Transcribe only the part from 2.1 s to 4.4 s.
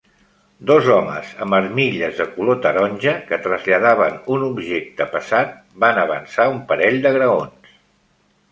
de color taronja que traslladaven